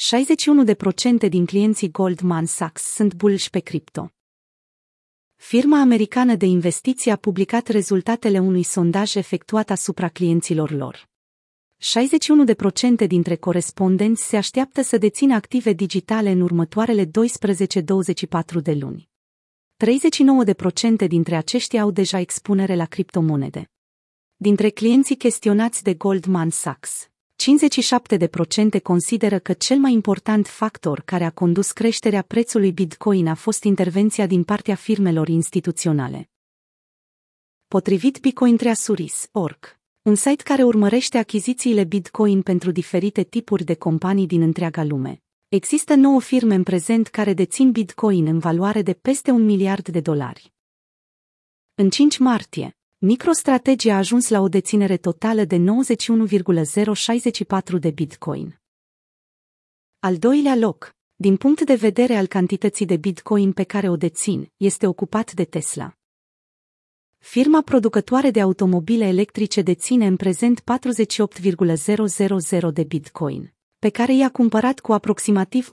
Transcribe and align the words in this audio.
61% 0.00 1.28
din 1.28 1.46
clienții 1.46 1.90
Goldman 1.90 2.46
Sachs 2.46 2.82
sunt 2.82 3.14
bulși 3.14 3.50
pe 3.50 3.58
cripto. 3.58 4.10
Firma 5.36 5.80
americană 5.80 6.34
de 6.34 6.46
investiții 6.46 7.10
a 7.10 7.16
publicat 7.16 7.66
rezultatele 7.68 8.38
unui 8.38 8.62
sondaj 8.62 9.14
efectuat 9.14 9.70
asupra 9.70 10.08
clienților 10.08 10.70
lor. 10.70 11.08
61% 13.04 13.06
dintre 13.06 13.36
corespondenți 13.36 14.28
se 14.28 14.36
așteaptă 14.36 14.82
să 14.82 14.98
dețină 14.98 15.34
active 15.34 15.72
digitale 15.72 16.30
în 16.30 16.40
următoarele 16.40 17.04
12-24 17.04 17.10
de 18.62 18.72
luni. 18.72 19.08
39% 21.04 21.06
dintre 21.08 21.36
aceștia 21.36 21.82
au 21.82 21.90
deja 21.90 22.18
expunere 22.18 22.74
la 22.74 22.84
criptomonede. 22.84 23.70
Dintre 24.36 24.68
clienții 24.68 25.16
chestionați 25.16 25.82
de 25.82 25.94
Goldman 25.94 26.50
Sachs, 26.50 27.10
57% 27.40 28.82
consideră 28.82 29.38
că 29.38 29.52
cel 29.52 29.78
mai 29.78 29.92
important 29.92 30.46
factor 30.46 31.00
care 31.00 31.24
a 31.24 31.30
condus 31.30 31.72
creșterea 31.72 32.22
prețului 32.22 32.72
Bitcoin 32.72 33.26
a 33.26 33.34
fost 33.34 33.64
intervenția 33.64 34.26
din 34.26 34.44
partea 34.44 34.74
firmelor 34.74 35.28
instituționale. 35.28 36.30
Potrivit 37.68 38.18
Bitcoin 38.18 38.56
Treasuries, 38.56 39.28
org, 39.32 39.78
un 40.02 40.14
site 40.14 40.42
care 40.42 40.62
urmărește 40.62 41.18
achizițiile 41.18 41.84
Bitcoin 41.84 42.42
pentru 42.42 42.70
diferite 42.70 43.22
tipuri 43.22 43.64
de 43.64 43.74
companii 43.74 44.26
din 44.26 44.42
întreaga 44.42 44.84
lume. 44.84 45.22
Există 45.48 45.94
nouă 45.94 46.20
firme 46.20 46.54
în 46.54 46.62
prezent 46.62 47.06
care 47.06 47.32
dețin 47.34 47.70
Bitcoin 47.70 48.26
în 48.26 48.38
valoare 48.38 48.82
de 48.82 48.92
peste 48.92 49.30
un 49.30 49.44
miliard 49.44 49.88
de 49.88 50.00
dolari. 50.00 50.52
În 51.74 51.90
5 51.90 52.18
martie, 52.18 52.79
MicroStrategy 53.02 53.90
a 53.90 53.96
ajuns 53.96 54.28
la 54.28 54.40
o 54.40 54.48
deținere 54.48 54.96
totală 54.96 55.44
de 55.44 55.56
91,064 55.56 57.78
de 57.78 57.90
Bitcoin. 57.90 58.60
Al 59.98 60.16
doilea 60.16 60.56
loc, 60.56 60.96
din 61.16 61.36
punct 61.36 61.64
de 61.64 61.74
vedere 61.74 62.14
al 62.14 62.26
cantității 62.26 62.86
de 62.86 62.96
Bitcoin 62.96 63.52
pe 63.52 63.64
care 63.64 63.88
o 63.88 63.96
dețin, 63.96 64.52
este 64.56 64.86
ocupat 64.86 65.32
de 65.32 65.44
Tesla. 65.44 65.96
Firma 67.18 67.62
producătoare 67.62 68.30
de 68.30 68.40
automobile 68.40 69.06
electrice 69.06 69.62
deține 69.62 70.06
în 70.06 70.16
prezent 70.16 70.60
48,000 70.60 72.72
de 72.72 72.82
Bitcoin, 72.82 73.54
pe 73.78 73.88
care 73.88 74.14
i-a 74.14 74.30
cumpărat 74.30 74.80
cu 74.80 74.92
aproximativ 74.92 75.70
1,5 75.70 75.72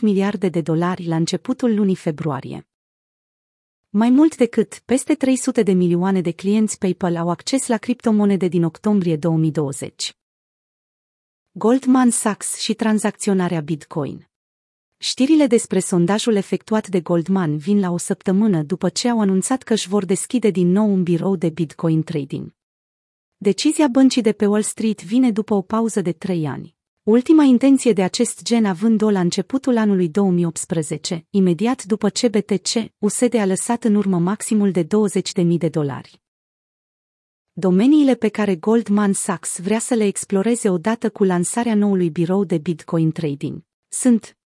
miliarde 0.00 0.48
de 0.48 0.60
dolari 0.60 1.06
la 1.06 1.16
începutul 1.16 1.74
lunii 1.74 1.96
februarie. 1.96 2.67
Mai 3.90 4.10
mult 4.10 4.36
decât 4.36 4.82
peste 4.84 5.14
300 5.14 5.62
de 5.62 5.72
milioane 5.72 6.20
de 6.20 6.30
clienți 6.30 6.78
PayPal 6.78 7.16
au 7.16 7.30
acces 7.30 7.66
la 7.66 7.76
criptomonede 7.76 8.48
din 8.48 8.64
octombrie 8.64 9.16
2020. 9.16 10.12
Goldman 11.50 12.10
Sachs 12.10 12.56
și 12.56 12.74
tranzacționarea 12.74 13.60
Bitcoin 13.60 14.28
Știrile 14.98 15.46
despre 15.46 15.80
sondajul 15.80 16.34
efectuat 16.34 16.88
de 16.88 17.00
Goldman 17.00 17.56
vin 17.56 17.80
la 17.80 17.90
o 17.90 17.96
săptămână 17.96 18.62
după 18.62 18.88
ce 18.88 19.08
au 19.08 19.20
anunțat 19.20 19.62
că 19.62 19.72
își 19.72 19.88
vor 19.88 20.04
deschide 20.04 20.50
din 20.50 20.68
nou 20.68 20.92
un 20.92 21.02
birou 21.02 21.36
de 21.36 21.48
Bitcoin 21.48 22.02
trading. 22.02 22.54
Decizia 23.36 23.88
băncii 23.88 24.22
de 24.22 24.32
pe 24.32 24.46
Wall 24.46 24.62
Street 24.62 25.04
vine 25.04 25.30
după 25.30 25.54
o 25.54 25.62
pauză 25.62 26.00
de 26.00 26.12
trei 26.12 26.46
ani. 26.46 26.77
Ultima 27.08 27.42
intenție 27.42 27.92
de 27.92 28.02
acest 28.02 28.42
gen 28.42 28.64
având-o 28.64 29.10
la 29.10 29.20
începutul 29.20 29.76
anului 29.76 30.08
2018, 30.08 31.26
imediat 31.30 31.84
după 31.84 32.08
ce 32.08 32.28
BTC, 32.28 32.68
USD 32.98 33.34
a 33.34 33.46
lăsat 33.46 33.84
în 33.84 33.94
urmă 33.94 34.18
maximul 34.18 34.70
de 34.70 34.84
20.000 34.84 34.88
de 35.58 35.68
dolari. 35.68 36.22
Domeniile 37.52 38.14
pe 38.14 38.28
care 38.28 38.56
Goldman 38.56 39.12
Sachs 39.12 39.58
vrea 39.58 39.78
să 39.78 39.94
le 39.94 40.04
exploreze 40.04 40.70
odată 40.70 41.10
cu 41.10 41.24
lansarea 41.24 41.74
noului 41.74 42.10
birou 42.10 42.44
de 42.44 42.58
Bitcoin 42.58 43.12
Trading 43.12 43.62
sunt 43.88 44.38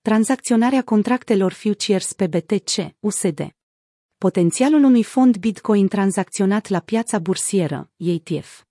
tranzacționarea 0.00 0.82
contractelor 0.82 1.52
futures 1.52 2.12
pe 2.12 2.26
BTC, 2.26 2.94
USD, 3.00 3.56
potențialul 4.18 4.84
unui 4.84 5.02
fond 5.02 5.36
Bitcoin 5.36 5.88
tranzacționat 5.88 6.68
la 6.68 6.80
piața 6.80 7.18
bursieră, 7.18 7.90
ETF, 7.96 8.64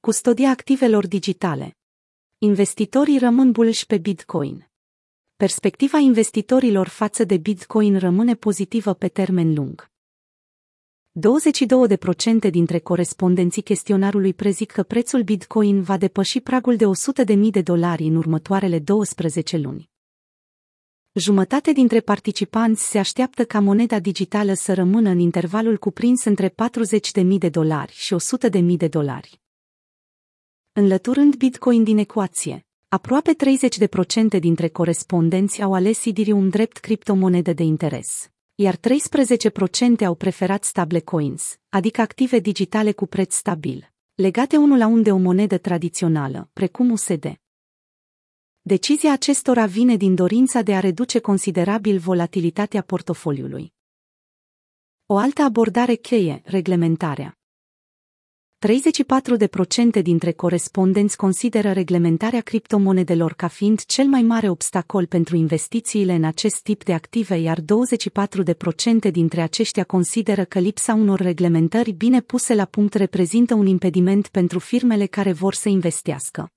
custodia 0.00 0.50
activelor 0.50 1.06
digitale, 1.06 1.76
Investitorii 2.44 3.18
rămân 3.18 3.52
bulși 3.52 3.86
pe 3.86 3.98
Bitcoin. 3.98 4.70
Perspectiva 5.36 5.98
investitorilor 5.98 6.88
față 6.88 7.24
de 7.24 7.36
Bitcoin 7.36 7.98
rămâne 7.98 8.34
pozitivă 8.34 8.94
pe 8.94 9.08
termen 9.08 9.54
lung. 9.54 9.90
22% 12.46 12.50
dintre 12.50 12.78
corespondenții 12.78 13.62
chestionarului 13.62 14.34
prezic 14.34 14.70
că 14.70 14.82
prețul 14.82 15.22
Bitcoin 15.22 15.82
va 15.82 15.96
depăși 15.96 16.40
pragul 16.40 16.76
de 16.76 16.84
100.000 17.34 17.38
de 17.50 17.62
dolari 17.62 18.04
în 18.04 18.16
următoarele 18.16 18.78
12 18.78 19.56
luni. 19.56 19.90
Jumătate 21.12 21.72
dintre 21.72 22.00
participanți 22.00 22.90
se 22.90 22.98
așteaptă 22.98 23.44
ca 23.44 23.60
moneda 23.60 23.98
digitală 23.98 24.52
să 24.54 24.74
rămână 24.74 25.08
în 25.08 25.18
intervalul 25.18 25.78
cuprins 25.78 26.24
între 26.24 26.48
40.000 26.48 27.24
de 27.38 27.48
dolari 27.48 27.92
și 27.92 28.16
100.000 28.50 28.76
de 28.76 28.88
dolari. 28.88 29.41
Înlăturând 30.74 31.36
Bitcoin 31.36 31.84
din 31.84 31.98
ecuație, 31.98 32.66
aproape 32.88 33.34
30% 34.36 34.38
dintre 34.38 34.68
corespondenți 34.68 35.62
au 35.62 35.74
ales 35.74 36.04
Ethereum 36.04 36.48
drept 36.48 36.76
criptomonedă 36.76 37.52
de 37.52 37.62
interes, 37.62 38.30
iar 38.54 38.76
13% 38.76 38.80
au 40.04 40.14
preferat 40.14 40.64
stablecoins, 40.64 41.56
adică 41.68 42.00
active 42.00 42.38
digitale 42.38 42.92
cu 42.92 43.06
preț 43.06 43.34
stabil, 43.34 43.92
legate 44.14 44.56
unul 44.56 44.78
la 44.78 44.86
un 44.86 45.02
de 45.02 45.12
o 45.12 45.16
monedă 45.16 45.58
tradițională, 45.58 46.50
precum 46.52 46.90
USD. 46.90 47.40
Decizia 48.60 49.12
acestora 49.12 49.66
vine 49.66 49.96
din 49.96 50.14
dorința 50.14 50.62
de 50.62 50.74
a 50.74 50.80
reduce 50.80 51.18
considerabil 51.18 51.98
volatilitatea 51.98 52.82
portofoliului. 52.82 53.72
O 55.06 55.16
altă 55.16 55.42
abordare 55.42 55.94
cheie, 55.94 56.42
reglementarea. 56.44 57.36
34% 59.98 60.02
dintre 60.02 60.32
corespondenți 60.32 61.16
consideră 61.16 61.72
reglementarea 61.72 62.40
criptomonedelor 62.40 63.32
ca 63.32 63.48
fiind 63.48 63.84
cel 63.84 64.06
mai 64.06 64.22
mare 64.22 64.48
obstacol 64.48 65.06
pentru 65.06 65.36
investițiile 65.36 66.12
în 66.12 66.24
acest 66.24 66.62
tip 66.62 66.84
de 66.84 66.92
active, 66.92 67.36
iar 67.36 67.58
24% 67.60 67.64
dintre 69.10 69.40
aceștia 69.40 69.84
consideră 69.84 70.44
că 70.44 70.58
lipsa 70.58 70.94
unor 70.94 71.20
reglementări 71.20 71.92
bine 71.92 72.20
puse 72.20 72.54
la 72.54 72.64
punct 72.64 72.94
reprezintă 72.94 73.54
un 73.54 73.66
impediment 73.66 74.28
pentru 74.28 74.58
firmele 74.58 75.06
care 75.06 75.32
vor 75.32 75.54
să 75.54 75.68
investească. 75.68 76.50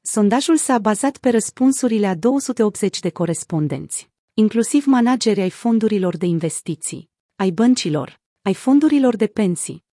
Sondajul 0.00 0.56
s-a 0.56 0.78
bazat 0.78 1.16
pe 1.16 1.30
răspunsurile 1.30 2.06
a 2.06 2.14
280 2.14 3.00
de 3.00 3.10
corespondenți, 3.10 4.10
inclusiv 4.34 4.84
manageri 4.86 5.40
ai 5.40 5.50
fondurilor 5.50 6.16
de 6.16 6.26
investiții, 6.26 7.10
ai 7.36 7.50
băncilor, 7.50 8.20
ai 8.42 8.54
fondurilor 8.54 9.16
de 9.16 9.26
pensii, 9.26 9.88